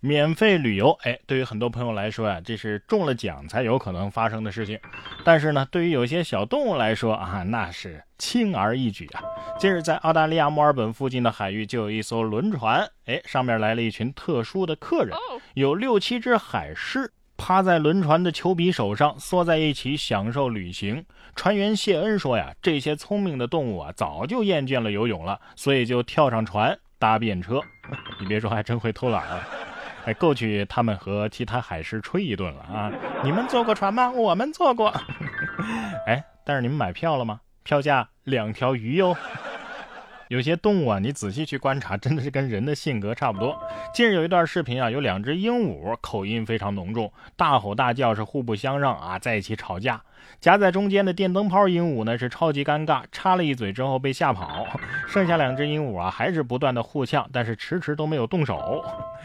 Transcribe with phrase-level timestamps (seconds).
[0.00, 4.78] 免费旅游，哎，对于很多朋友来说呀，这是中了奖才有可能发生的事情。
[5.24, 9.22] 但是呢，对于有些小动物来说啊，那是轻而易举啊。
[9.58, 15.16] 近日，在澳大利亚墨尔本附近的海域，就有一艘轮船，哎，上面来了一群特殊的客人，
[15.54, 21.04] 有六七只海狮趴在轮船的球柄手上，缩在一起享受旅行。
[21.34, 27.60] 船员谢恩说呀，这些聪明的动物啊，早就厌倦了游泳了，所以就跳上船搭便车。
[28.20, 29.44] 你别说，还真会偷懒啊。
[30.08, 32.90] 哎，够去他们和其他海狮吹一顿了啊！
[33.22, 34.10] 你们坐过船吗？
[34.10, 34.88] 我们坐过。
[36.08, 37.40] 哎，但是你们买票了吗？
[37.62, 39.14] 票价两条鱼哟。
[40.28, 43.58] 有些动物啊，你仔细去观察，真的是跟人的性格差不多。
[43.94, 50.02] 近日有一段视频啊，有两只鹦鹉，口音非常浓重，大吼大叫，是互不相让啊，在一起吵架。
[50.38, 54.66] 夹在中间的电灯泡鹦鹉呢，是超级尴尬，插了一嘴之后被吓跑。
[55.08, 58.84] 剩下两只鹦鹉啊，还是不断的互呛，但是迟迟都没有动手，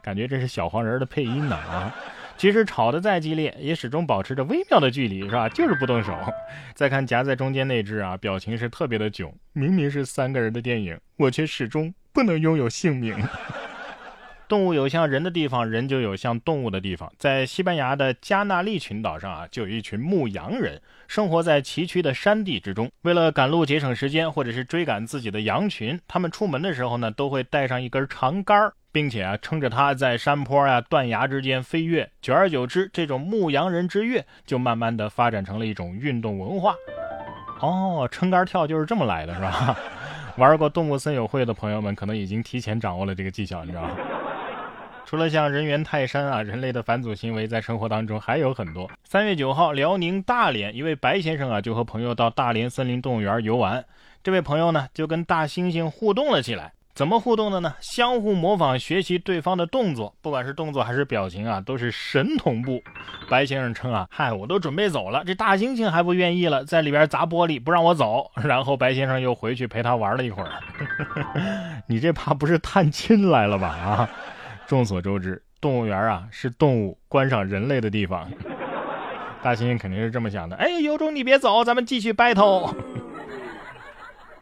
[0.00, 1.92] 感觉这是小黄人的配音呢啊。
[2.36, 5.48] 其实吵得再激烈，也始终保持着微妙的距离，是吧？
[5.48, 6.12] 就是不动手。
[6.74, 9.32] 再看夹在中间那只啊，表情是特别的囧。
[9.52, 13.16] 明明是三个人的电影，我却始终不能拥有姓名。
[14.46, 17.10] 动物有像人的地方，人就有像动物的地方。
[17.18, 22.90] 在西班牙的加纳利群岛上啊，就有一群牧羊人，生活在崎岖的山地之中。
[23.02, 28.74] 为了赶路节省时间，或者是追赶自己的羊群，他们出门的时候呢，都会带上一根长杆儿。
[28.94, 36.76] 并且啊，撑着它在山坡呀、断崖之间飞跃，久而久之，这种牧羊人之跃就慢慢的发展成了一种运动文化。
[37.58, 39.76] 哦，撑杆跳就是这么来的，是吧？
[40.38, 43.96] 玩过动物森友会的朋友们可能已经提前掌握了这个技巧，你知道吗？
[45.04, 48.88] 除了像人猿泰山啊，人类的反祖行为在生活当中还有很多。
[49.02, 53.84] 三月九号，辽宁大连一位白先生啊，就和朋友到大连森林动物园游玩，
[54.22, 56.72] 这位朋友呢，就跟大猩猩互动了起来。
[56.94, 57.74] 怎么互动的呢？
[57.80, 62.80] 相互模仿学习对方的动作，不管是动作还是表情啊，都是神同步。
[63.28, 68.30] 白先生称啊，嗨，我都准备走了，这大猩猩还不愿意了，在里边砸玻璃不让我走。
[68.36, 70.50] 然后白先生又回去陪他玩了一会儿。
[71.88, 73.66] 你这怕不是探亲来了吧？
[73.66, 74.08] 啊！
[74.68, 78.30] 众所周知，动物园啊是动物观赏人类的地方。
[79.42, 80.54] 大猩猩肯定是这么想的。
[80.56, 82.72] 哎，有种你别走，咱们继续 battle。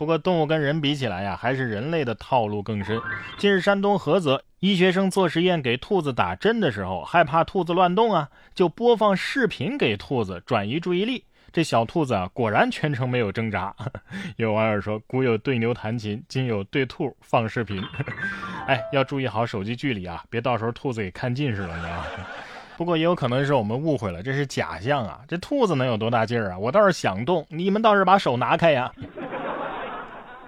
[0.00, 2.98] 不过动物跟人比起来呀，还是人类的套路更深。
[3.36, 11.22] 近日，山东菏泽医学生做实验给兔子打针的时候，害怕兔子乱动啊，就播放视频给兔子转移注意力。
[11.52, 13.76] 这小兔子啊，果然全程没有挣扎。
[14.38, 17.84] 有网友说：“古有对牛弹琴，今有对兔放视频。
[18.66, 22.06] ”哎，要注意好手机距离啊，别到时候兔子给看近视了，你知道吗？
[22.78, 25.20] 不过也有可能是我们误会了，这是假象啊。
[25.28, 26.58] 这兔子能有多大劲儿啊？
[26.58, 28.90] 我倒是想动，你们倒是把手拿开呀。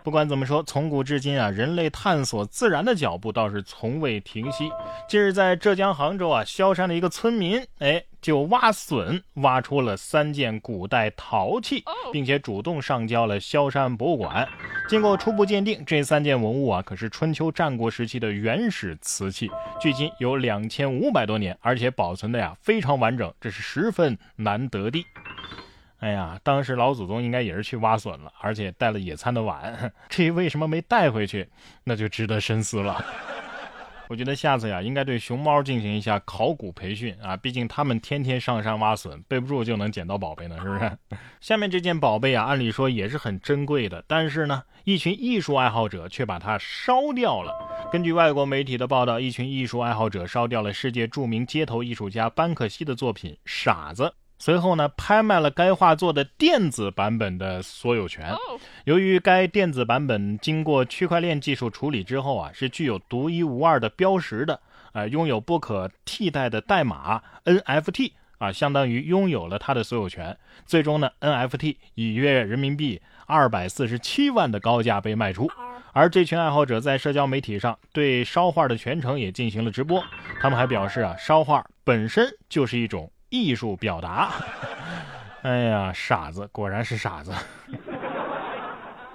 [0.05, 4.69] 不管怎么说，从古至今啊，人类探索自然的脚步倒是从未停息。
[5.09, 14.49] 近日，在浙江杭州啊，萧山的一个村民，哎，就挖笋挖出了三件古代陶器，并且主动上交了萧山博物馆。
[14.89, 19.49] 经过初步鉴定，这三件文物啊，可是春秋战国时期的原始瓷器，
[19.81, 25.07] 距今有两千五百多年，而且保存的呀非常完整，这是十分难得的。
[26.03, 31.49] 哎呀，当时老祖宗应该也是去挖笋了，而且带了野餐的碗，至于为什么没带回去，
[31.85, 33.05] 那就值得深思了。
[34.11, 40.99] 我觉得下次呀，应该对熊猫进行一下考古培训啊，毕竟他们天天上山挖笋，背不住就能捡到宝贝呢，是不是？
[41.41, 47.55] 下面这件宝贝啊，按理说也是很珍贵的，但是呢，一群艺术爱好者却把它烧掉了。
[47.93, 54.03] 根据外国媒体的报道，一群艺术爱好者烧掉了世界著名街头艺术家班克西的作品《傻子》。
[54.45, 58.35] 随后呢，拍卖了该画作的电子版本的所有权。
[58.87, 64.59] 由于该电子版本经过区块链技术处理之后啊，是具有独一无二的标识的，
[64.95, 70.37] 呃，拥有不可替代的代码 NFT 啊，相当于拥有了它的所有权。
[70.67, 75.49] 最终呢，NFT 以约人民币二百四十七万的高价被卖出。
[75.93, 80.03] 而这群爱好者在社交媒体上对烧画的全程也进行了直播。
[80.41, 83.09] 他们还表示啊，烧画本身就是一种。
[83.33, 84.31] 艺术表达，
[85.41, 87.33] 哎呀，傻子果然是傻子，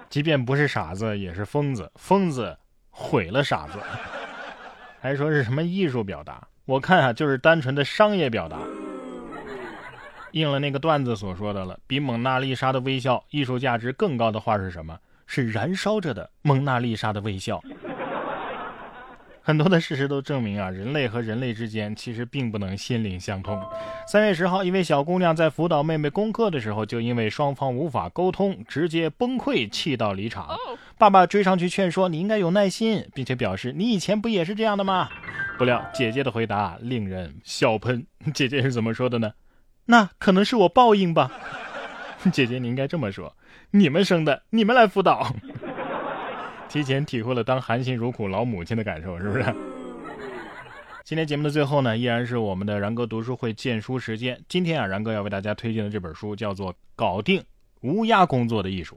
[0.09, 2.57] 即便不是傻子也是疯子，疯子
[2.89, 3.77] 毁了傻子，
[4.99, 6.47] 还说是什么艺术表达？
[6.65, 8.57] 我看啊，就是单纯的商业表达。
[10.31, 14.97] 应了那个段子所说的了，比蒙娜丽莎的微笑艺术价值更高的话是什么？
[15.27, 17.61] 是燃烧着的蒙娜丽莎的微笑。
[19.47, 23.57] 很多的事实都证明啊，人类和人类之间其实并不能心灵相通。
[24.05, 30.49] 三月十号，一位小姑娘在辅导妹妹功课的时候，就因为双方无法沟通，直接崩溃，气到离场。
[30.97, 35.07] 爸爸追上去劝说：“你应该有耐心，并且表示你以前不也是这样的吗？”
[35.57, 38.05] 不料姐姐的回答令人笑喷。
[38.35, 39.31] 姐姐是怎么说的呢？
[39.85, 41.31] 那可能是我报应吧。
[42.33, 43.33] 姐姐，你应该这么说：
[43.71, 45.33] 你们生的，你们来辅导。
[46.69, 49.45] 提前体会了当含辛茹苦老母亲的感受，是不是？
[51.03, 54.41] 今天节目的最后呢，依然是我们的然哥读书会荐书时间。
[54.49, 57.41] 今天啊，然哥要为大家推荐的这本书叫做《搞定
[57.81, 58.95] 乌鸦工作的艺术》。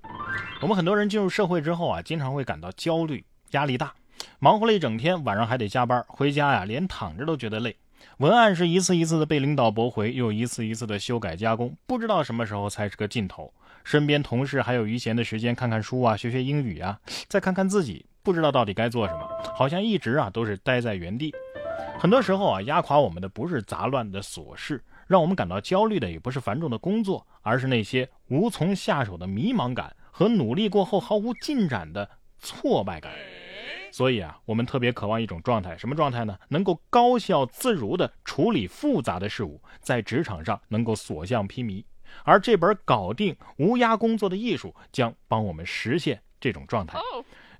[0.61, 3.95] 我们很多人进入社会之后啊，经常会感到焦虑、压力大，
[4.41, 7.77] 忙活了一整天，晚上还得加班，回家呀，连躺着都觉得累。
[8.19, 13.53] 文案是一次一次的被领导驳回，又一次一次的修改加工，不知道什么时候才是个尽头。
[13.85, 16.99] 身边同事还有余闲的时间看看书啊，学学英语啊，
[17.29, 21.35] 再看看自己，不知道到底该做什么，好像一直啊都是待在原地。
[21.99, 33.13] 很多时候啊，压垮我们的不是杂乱的琐事，让我们感到焦虑的也不是繁重的工作，而是那些无从下手的迷茫感和努力过后毫无进展的挫败感。
[33.93, 36.39] 所以啊，我们特别渴望一种状态，什么状态呢？
[36.49, 41.85] 能够高效自如地处理复杂的事物，在职场上能够所向披靡。
[42.25, 46.99] 而这本《搞定无压工作的艺术》将帮我们实现这种状态。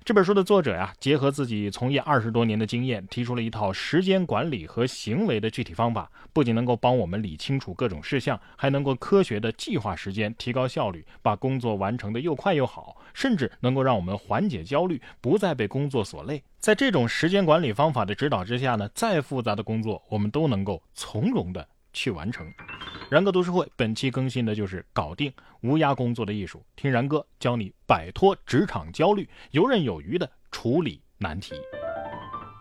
[0.03, 16.43] 这本书的作者呀，结合自己从业二十多年的经验，提出了一套时间管理和行为的具体方法，不仅能够帮我们理清楚各种事项，还能够科学的计划时间，提高效率，把工作完成的又快又好，甚至能够让我们缓解焦虑，不再被工作所累。
[16.57, 21.67] 在这种时间管理方法的指导之下呢，再复杂的工作，我们都能够从容的。
[21.93, 22.49] 去完成。
[23.11, 25.29] 然哥读书会本期更新的就是搞定
[25.63, 31.53] 无压工作的艺术，听然哥教你摆脱职场焦虑，游刃有余的处理难题。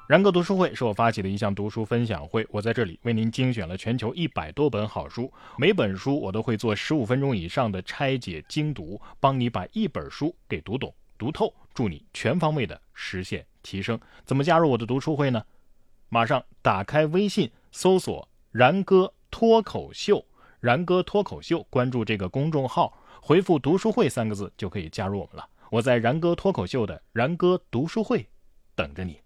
[0.08, 13.96] 然哥读书会是我发起的一项读书分享会，我在这里为您精选了全球一百多本好书，每本书我都会做十五分钟以上的拆解精读，帮你把一本书给读懂、读透，助你全方位的实现提升。
[14.24, 15.44] 怎么加入我的读书会呢？
[16.08, 19.14] 马上打开微信搜索然哥。
[19.32, 20.26] 脱口秀，
[20.60, 25.48] 然哥脱口秀，关注这个公众号，回复“读书会”三个字就可以加入我们了。
[25.70, 28.28] 我在然哥脱口秀的然哥读书会
[28.74, 29.18] 等着你。